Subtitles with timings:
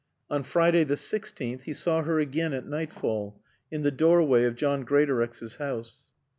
[0.31, 4.83] On Friday the sixteenth he saw her again at nightfall, in the doorway of John
[4.83, 5.97] Greatorex's house.